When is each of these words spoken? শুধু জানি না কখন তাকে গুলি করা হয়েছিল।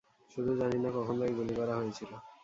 শুধু 0.31 0.51
জানি 0.59 0.77
না 0.83 0.89
কখন 0.97 1.15
তাকে 1.19 1.33
গুলি 1.39 1.53
করা 1.59 1.73
হয়েছিল। 1.75 2.11